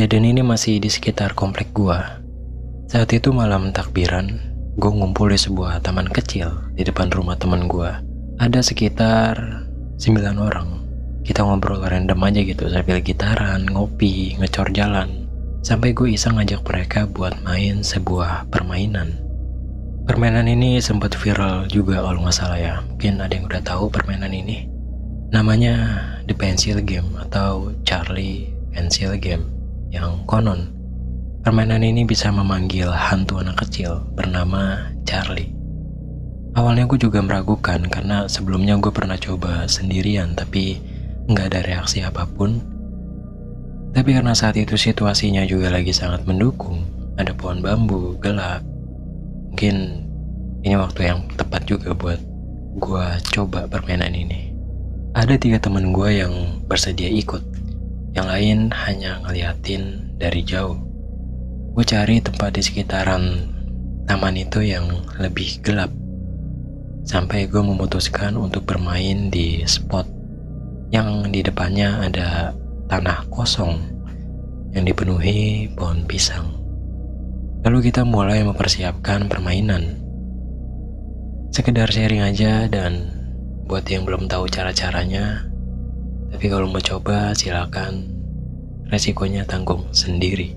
Kejadian 0.00 0.32
ini 0.32 0.40
masih 0.40 0.80
di 0.80 0.88
sekitar 0.88 1.36
komplek 1.36 1.76
gua. 1.76 2.24
Saat 2.88 3.12
itu 3.12 3.36
malam 3.36 3.68
takbiran, 3.68 4.32
gue 4.80 4.88
ngumpul 4.88 5.28
di 5.28 5.36
sebuah 5.36 5.84
taman 5.84 6.08
kecil 6.08 6.72
di 6.72 6.88
depan 6.88 7.12
rumah 7.12 7.36
temen 7.36 7.68
gua. 7.68 8.00
Ada 8.40 8.64
sekitar 8.64 9.36
9 10.00 10.40
orang. 10.40 10.88
Kita 11.20 11.44
ngobrol 11.44 11.84
random 11.84 12.16
aja 12.16 12.40
gitu 12.40 12.72
sambil 12.72 13.04
gitaran, 13.04 13.68
ngopi, 13.68 14.40
ngecor 14.40 14.72
jalan. 14.72 15.28
Sampai 15.60 15.92
gue 15.92 16.16
iseng 16.16 16.40
ngajak 16.40 16.64
mereka 16.64 17.04
buat 17.04 17.36
main 17.44 17.84
sebuah 17.84 18.48
permainan. 18.48 19.20
Permainan 20.08 20.48
ini 20.48 20.80
sempat 20.80 21.12
viral 21.12 21.68
juga 21.68 22.00
kalau 22.00 22.24
nggak 22.24 22.32
salah 22.40 22.56
ya. 22.56 22.80
Mungkin 22.88 23.20
ada 23.20 23.36
yang 23.36 23.44
udah 23.52 23.60
tahu 23.60 23.92
permainan 23.92 24.32
ini. 24.32 24.64
Namanya 25.28 25.76
The 26.24 26.32
Pencil 26.32 26.80
Game 26.88 27.20
atau 27.20 27.76
Charlie 27.84 28.48
Pencil 28.72 29.20
Game 29.20 29.59
yang 29.90 30.22
konon 30.26 30.70
permainan 31.40 31.82
ini 31.82 32.06
bisa 32.06 32.28
memanggil 32.30 32.92
hantu 32.92 33.40
anak 33.40 33.64
kecil 33.66 34.04
bernama 34.14 34.92
Charlie. 35.08 35.50
Awalnya 36.50 36.90
gue 36.90 36.98
juga 36.98 37.22
meragukan 37.22 37.86
karena 37.86 38.26
sebelumnya 38.26 38.74
gue 38.76 38.90
pernah 38.90 39.14
coba 39.14 39.70
sendirian 39.70 40.34
tapi 40.34 40.82
nggak 41.30 41.46
ada 41.54 41.60
reaksi 41.62 42.02
apa 42.02 42.26
pun. 42.26 42.58
Tapi 43.90 44.10
karena 44.14 44.34
saat 44.34 44.54
itu 44.58 44.78
situasinya 44.78 45.42
juga 45.46 45.70
lagi 45.70 45.90
sangat 45.90 46.22
mendukung, 46.26 46.86
ada 47.18 47.34
pohon 47.34 47.62
bambu, 47.62 48.14
gelap. 48.22 48.62
Mungkin 49.50 50.06
ini 50.62 50.74
waktu 50.78 51.10
yang 51.10 51.26
tepat 51.34 51.66
juga 51.66 51.94
buat 51.94 52.18
gue 52.78 53.06
coba 53.34 53.66
permainan 53.66 54.14
ini. 54.14 54.54
Ada 55.14 55.34
tiga 55.42 55.58
teman 55.58 55.90
gue 55.90 56.22
yang 56.22 56.62
bersedia 56.70 57.10
ikut, 57.10 57.42
yang 58.20 58.28
lain 58.28 58.58
hanya 58.84 59.16
ngeliatin 59.24 60.12
dari 60.20 60.44
jauh. 60.44 60.76
Gue 61.72 61.88
cari 61.88 62.20
tempat 62.20 62.52
di 62.52 62.60
sekitaran 62.60 63.48
taman 64.04 64.36
itu 64.36 64.60
yang 64.60 64.92
lebih 65.16 65.64
gelap. 65.64 65.88
Sampai 67.08 67.48
gue 67.48 67.64
memutuskan 67.64 68.36
untuk 68.36 68.68
bermain 68.68 69.32
di 69.32 69.64
spot 69.64 70.04
yang 70.92 71.32
di 71.32 71.40
depannya 71.40 72.12
ada 72.12 72.52
tanah 72.92 73.24
kosong 73.32 73.80
yang 74.76 74.84
dipenuhi 74.84 75.72
pohon 75.72 76.04
pisang. 76.04 76.52
Lalu 77.64 77.88
kita 77.88 78.04
mulai 78.04 78.44
mempersiapkan 78.44 79.32
permainan. 79.32 79.96
Sekedar 81.56 81.88
sharing 81.88 82.20
aja 82.20 82.68
dan 82.68 83.16
buat 83.64 83.88
yang 83.88 84.04
belum 84.04 84.28
tahu 84.28 84.44
cara-caranya, 84.52 85.49
tapi 86.30 86.46
kalau 86.46 86.70
mau 86.70 86.80
coba 86.80 87.34
silakan 87.34 88.06
resikonya 88.90 89.46
tanggung 89.46 89.86
sendiri. 89.94 90.54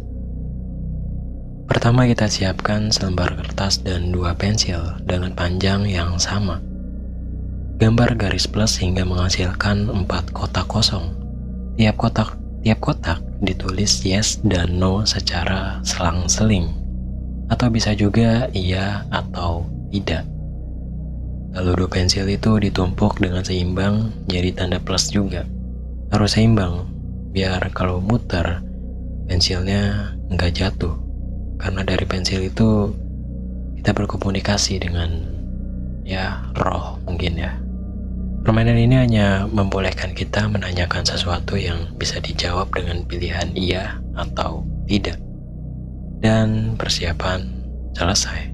Pertama 1.64 2.06
kita 2.06 2.28
siapkan 2.28 2.92
selembar 2.92 3.34
kertas 3.40 3.82
dan 3.82 4.12
dua 4.12 4.36
pensil 4.36 4.84
dengan 5.08 5.32
panjang 5.34 5.88
yang 5.88 6.20
sama. 6.20 6.60
Gambar 7.82 8.20
garis 8.20 8.46
plus 8.46 8.78
hingga 8.78 9.08
menghasilkan 9.08 9.90
empat 9.90 10.30
kotak 10.36 10.70
kosong. 10.70 11.16
Tiap 11.80 11.98
kotak 11.98 12.38
tiap 12.62 12.80
kotak 12.84 13.20
ditulis 13.42 14.06
yes 14.06 14.40
dan 14.44 14.78
no 14.78 15.08
secara 15.08 15.82
selang-seling. 15.82 16.70
Atau 17.50 17.74
bisa 17.74 17.96
juga 17.98 18.48
iya 18.54 19.08
atau 19.10 19.66
tidak. 19.90 20.24
Lalu 21.54 21.86
dua 21.86 21.90
pensil 21.90 22.26
itu 22.30 22.58
ditumpuk 22.58 23.22
dengan 23.22 23.46
seimbang 23.46 24.10
jadi 24.26 24.52
tanda 24.52 24.82
plus 24.82 25.10
juga. 25.14 25.46
Harus 26.14 26.38
seimbang, 26.38 26.86
biar 27.34 27.74
kalau 27.74 27.98
muter 27.98 28.62
pensilnya 29.26 30.14
nggak 30.30 30.54
jatuh. 30.54 30.94
Karena 31.58 31.82
dari 31.82 32.06
pensil 32.06 32.46
itu 32.46 32.94
kita 33.82 33.98
berkomunikasi 33.98 34.78
dengan 34.78 35.10
ya 36.06 36.46
roh 36.54 37.02
mungkin 37.10 37.34
ya. 37.34 37.58
Permainan 38.46 38.78
ini 38.78 38.94
hanya 38.94 39.50
membolehkan 39.50 40.14
kita 40.14 40.46
menanyakan 40.54 41.02
sesuatu 41.02 41.58
yang 41.58 41.98
bisa 41.98 42.22
dijawab 42.22 42.70
dengan 42.70 43.02
pilihan 43.10 43.50
iya 43.58 43.98
atau 44.14 44.62
tidak. 44.86 45.18
Dan 46.22 46.78
persiapan 46.78 47.50
selesai. 47.98 48.54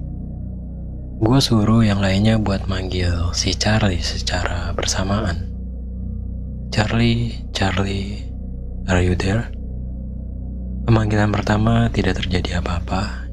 Gue 1.19 1.44
suruh 1.44 1.83
yang 1.83 2.00
lainnya 2.00 2.39
buat 2.39 2.72
manggil 2.72 3.35
si 3.35 3.51
Charlie 3.51 4.00
secara 4.00 4.72
bersamaan. 4.72 5.48
Charlie, 6.79 7.35
Charlie, 7.51 8.23
are 8.88 9.03
you 9.03 9.12
there? 9.12 9.51
Pemanggilan 10.88 11.28
pertama 11.28 11.91
tidak 11.91 12.23
terjadi 12.23 12.63
apa-apa. 12.63 13.28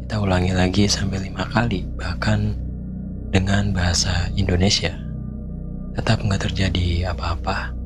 Kita 0.00 0.16
ulangi 0.24 0.56
lagi 0.56 0.88
sampai 0.88 1.20
lima 1.20 1.44
kali, 1.52 1.84
bahkan 2.00 2.56
dengan 3.28 3.76
bahasa 3.76 4.32
Indonesia. 4.40 4.96
Tetap 6.00 6.24
nggak 6.24 6.48
terjadi 6.48 7.12
apa-apa. 7.12 7.76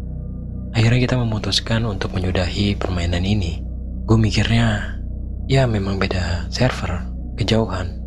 Akhirnya 0.71 1.03
kita 1.03 1.19
memutuskan 1.19 1.83
untuk 1.83 2.15
menyudahi 2.15 2.79
permainan 2.79 3.27
ini. 3.27 3.59
Gue 4.07 4.15
mikirnya, 4.23 5.03
ya 5.51 5.67
memang 5.67 5.99
beda 5.99 6.47
server, 6.47 7.03
kejauhan 7.43 7.99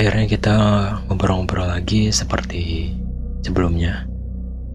Akhirnya 0.00 0.24
kita 0.24 0.56
ngobrol-ngobrol 1.04 1.68
lagi 1.68 2.08
seperti 2.08 2.96
sebelumnya. 3.44 4.08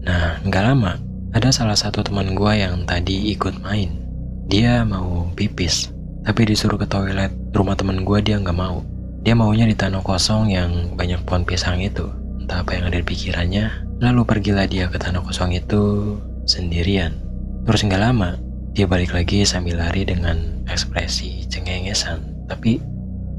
Nah, 0.06 0.38
nggak 0.46 0.62
lama, 0.62 1.09
ada 1.30 1.54
salah 1.54 1.78
satu 1.78 2.02
teman 2.02 2.34
gue 2.34 2.52
yang 2.58 2.82
tadi 2.82 3.30
ikut 3.30 3.62
main. 3.62 4.02
Dia 4.50 4.82
mau 4.82 5.30
pipis, 5.38 5.94
tapi 6.26 6.42
disuruh 6.42 6.74
ke 6.74 6.90
toilet 6.90 7.30
rumah 7.54 7.78
teman 7.78 8.02
gue 8.02 8.18
dia 8.18 8.34
nggak 8.34 8.58
mau. 8.58 8.82
Dia 9.22 9.38
maunya 9.38 9.62
di 9.62 9.78
tanah 9.78 10.02
kosong 10.02 10.50
yang 10.50 10.98
banyak 10.98 11.22
pohon 11.22 11.46
pisang 11.46 11.78
itu. 11.78 12.10
Entah 12.42 12.66
apa 12.66 12.74
yang 12.74 12.90
ada 12.90 12.98
di 12.98 13.06
pikirannya, 13.06 13.70
lalu 14.02 14.26
pergilah 14.26 14.66
dia 14.66 14.90
ke 14.90 14.98
tanah 14.98 15.22
kosong 15.22 15.54
itu 15.54 16.16
sendirian. 16.50 17.14
Terus 17.62 17.86
nggak 17.86 18.02
lama, 18.02 18.34
dia 18.74 18.90
balik 18.90 19.14
lagi 19.14 19.46
sambil 19.46 19.78
lari 19.78 20.02
dengan 20.02 20.66
ekspresi 20.66 21.46
cengengesan, 21.46 22.26
tapi 22.50 22.82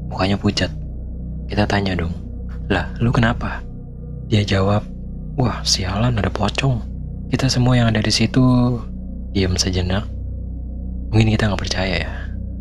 mukanya 0.08 0.40
pucat. 0.40 0.72
Kita 1.44 1.68
tanya 1.68 1.92
dong, 1.92 2.16
lah 2.72 2.88
lu 3.04 3.12
kenapa? 3.12 3.60
Dia 4.32 4.40
jawab, 4.48 4.80
wah 5.36 5.60
sialan 5.60 6.16
ada 6.16 6.32
pocong. 6.32 6.91
Kita 7.32 7.48
semua 7.48 7.80
yang 7.80 7.88
ada 7.88 8.04
di 8.04 8.12
situ 8.12 8.44
diam 9.32 9.56
sejenak. 9.56 10.04
Mungkin 11.08 11.32
kita 11.32 11.48
nggak 11.48 11.64
percaya 11.64 12.04
ya. 12.04 12.12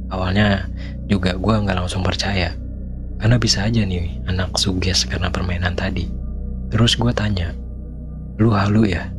Awalnya 0.07 0.71
juga 1.11 1.35
gue 1.35 1.55
nggak 1.59 1.75
langsung 1.75 1.99
percaya. 1.99 2.55
Karena 3.19 3.35
bisa 3.35 3.67
aja 3.67 3.83
nih 3.83 4.23
anak 4.31 4.55
suges 4.55 5.03
karena 5.03 5.27
permainan 5.27 5.75
tadi. 5.75 6.07
Terus 6.71 6.95
gue 6.95 7.11
tanya, 7.11 7.51
lu 8.39 8.55
halu 8.55 8.87
ya? 8.87 9.11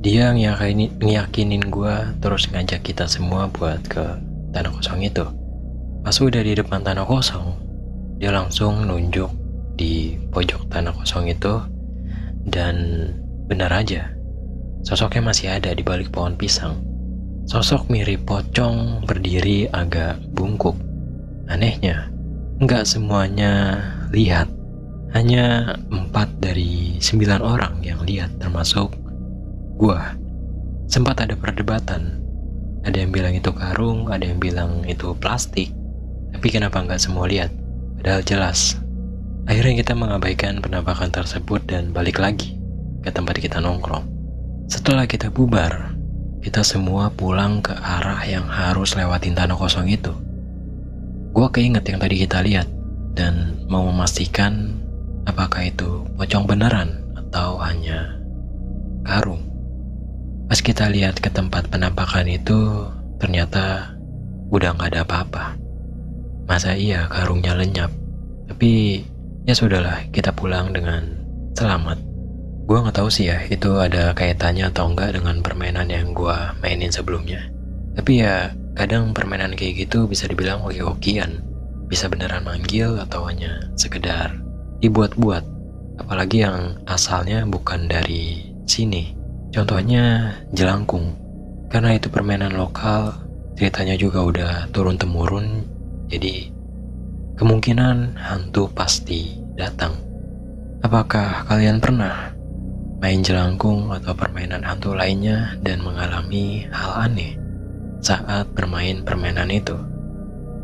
Dia 0.00 0.32
ngeyakinin 0.32 1.68
gue 1.68 1.94
terus 2.24 2.48
ngajak 2.48 2.88
kita 2.88 3.04
semua 3.04 3.52
buat 3.52 3.84
ke 3.84 4.16
tanah 4.56 4.72
kosong 4.72 5.04
itu. 5.04 5.28
Pas 6.00 6.16
udah 6.16 6.40
di 6.40 6.56
depan 6.56 6.80
tanah 6.80 7.04
kosong, 7.04 7.52
dia 8.16 8.32
langsung 8.32 8.80
nunjuk 8.88 9.28
di 9.76 10.16
pojok 10.32 10.72
tanah 10.72 10.96
kosong 10.96 11.28
itu 11.28 11.60
dan 12.48 13.12
benar 13.44 13.68
aja 13.76 14.17
sosoknya 14.88 15.20
masih 15.20 15.52
ada 15.52 15.76
di 15.76 15.84
balik 15.84 16.08
pohon 16.08 16.32
pisang. 16.32 16.80
Sosok 17.44 17.92
mirip 17.92 18.24
pocong 18.24 19.04
berdiri 19.04 19.68
agak 19.68 20.16
bungkuk. 20.32 20.72
Anehnya, 21.52 22.08
nggak 22.64 22.88
semuanya 22.88 23.84
lihat. 24.08 24.48
Hanya 25.12 25.76
empat 25.92 26.40
dari 26.40 26.96
sembilan 27.04 27.40
orang 27.44 27.84
yang 27.84 28.00
lihat 28.08 28.40
termasuk 28.40 28.96
gua. 29.76 30.16
Sempat 30.88 31.20
ada 31.20 31.36
perdebatan. 31.36 32.24
Ada 32.88 33.04
yang 33.04 33.12
bilang 33.12 33.36
itu 33.36 33.52
karung, 33.52 34.08
ada 34.08 34.24
yang 34.24 34.40
bilang 34.40 34.88
itu 34.88 35.12
plastik. 35.20 35.68
Tapi 36.32 36.48
kenapa 36.48 36.80
nggak 36.80 37.00
semua 37.00 37.28
lihat? 37.28 37.52
Padahal 38.00 38.24
jelas. 38.24 38.80
Akhirnya 39.44 39.84
kita 39.84 39.92
mengabaikan 39.92 40.64
penampakan 40.64 41.12
tersebut 41.12 41.60
dan 41.68 41.92
balik 41.92 42.20
lagi 42.20 42.56
ke 43.04 43.12
tempat 43.12 43.36
kita 43.36 43.60
nongkrong. 43.60 44.17
Setelah 44.68 45.08
kita 45.08 45.32
bubar, 45.32 45.96
kita 46.44 46.60
semua 46.60 47.08
pulang 47.08 47.64
ke 47.64 47.72
arah 47.72 48.20
yang 48.28 48.44
harus 48.44 48.92
lewatin 48.92 49.32
tanah 49.32 49.56
kosong 49.56 49.88
itu. 49.88 50.12
Gua 51.32 51.48
keinget 51.48 51.88
yang 51.88 51.96
tadi 51.96 52.20
kita 52.20 52.44
lihat 52.44 52.68
dan 53.16 53.64
mau 53.64 53.88
memastikan 53.88 54.76
apakah 55.24 55.72
itu 55.72 56.04
pocong 56.20 56.44
beneran 56.44 57.00
atau 57.16 57.56
hanya 57.64 58.12
karung. 59.08 59.40
Pas 60.52 60.60
kita 60.60 60.92
lihat 60.92 61.16
ke 61.16 61.32
tempat 61.32 61.72
penampakan 61.72 62.28
itu, 62.28 62.92
ternyata 63.16 63.96
udah 64.52 64.76
nggak 64.76 64.92
ada 64.92 65.00
apa-apa. 65.04 65.56
Masa 66.44 66.76
iya 66.76 67.08
karungnya 67.08 67.56
lenyap? 67.56 67.88
Tapi 68.52 69.00
ya 69.48 69.56
sudahlah, 69.56 70.12
kita 70.12 70.36
pulang 70.36 70.76
dengan 70.76 71.08
selamat. 71.56 72.07
Gue 72.68 72.84
nggak 72.84 73.00
tahu 73.00 73.08
sih 73.08 73.32
ya 73.32 73.40
itu 73.48 73.80
ada 73.80 74.12
kaitannya 74.12 74.68
atau 74.68 74.92
enggak 74.92 75.16
dengan 75.16 75.40
permainan 75.40 75.88
yang 75.88 76.12
gue 76.12 76.36
mainin 76.60 76.92
sebelumnya. 76.92 77.48
Tapi 77.96 78.20
ya 78.20 78.52
kadang 78.76 79.16
permainan 79.16 79.56
kayak 79.56 79.88
gitu 79.88 80.04
bisa 80.04 80.28
dibilang 80.28 80.60
hoki-hokian, 80.60 81.40
bisa 81.88 82.12
beneran 82.12 82.44
manggil 82.44 83.00
atau 83.00 83.24
hanya 83.24 83.56
sekedar 83.72 84.36
dibuat-buat, 84.84 85.48
apalagi 85.96 86.44
yang 86.44 86.76
asalnya 86.84 87.48
bukan 87.48 87.88
dari 87.88 88.52
sini. 88.68 89.16
Contohnya 89.48 90.36
jelangkung, 90.52 91.16
karena 91.72 91.96
itu 91.96 92.12
permainan 92.12 92.52
lokal, 92.52 93.16
ceritanya 93.56 93.96
juga 93.96 94.20
udah 94.20 94.52
turun-temurun, 94.76 95.64
jadi 96.12 96.52
kemungkinan 97.40 98.20
hantu 98.20 98.68
pasti 98.76 99.40
datang. 99.56 99.96
Apakah 100.84 101.48
kalian 101.48 101.80
pernah 101.80 102.37
main 102.98 103.22
jelangkung 103.22 103.94
atau 103.94 104.12
permainan 104.14 104.66
hantu 104.66 104.94
lainnya 104.94 105.54
dan 105.62 105.82
mengalami 105.82 106.66
hal 106.74 107.06
aneh 107.06 107.38
saat 108.02 108.50
bermain 108.54 109.02
permainan 109.06 109.50
itu? 109.50 109.74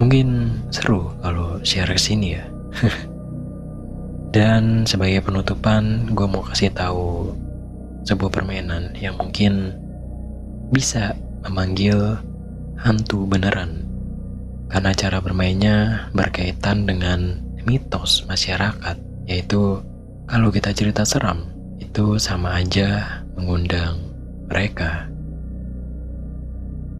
Mungkin 0.03 0.51
seru 0.75 1.15
kalau 1.23 1.63
share 1.63 1.95
sini 1.95 2.39
ya. 2.39 2.45
dan 4.37 4.83
sebagai 4.83 5.23
penutupan, 5.23 6.11
gue 6.11 6.27
mau 6.27 6.43
kasih 6.43 6.75
tahu 6.75 7.31
sebuah 8.03 8.31
permainan 8.35 8.93
yang 8.99 9.15
mungkin 9.15 9.71
bisa 10.75 11.15
memanggil 11.47 12.19
hantu 12.75 13.31
beneran 13.31 13.87
karena 14.75 14.91
cara 14.91 15.23
bermainnya 15.23 16.11
berkaitan 16.11 16.83
dengan 16.83 17.39
mitos 17.63 18.27
masyarakat, 18.27 18.99
yaitu 19.31 19.79
kalau 20.27 20.51
kita 20.51 20.75
cerita 20.75 21.07
seram, 21.07 21.54
itu 21.94 22.19
sama 22.19 22.58
aja 22.58 23.23
mengundang 23.38 24.02
mereka 24.50 25.06